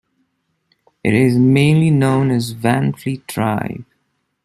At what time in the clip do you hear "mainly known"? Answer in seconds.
1.37-2.31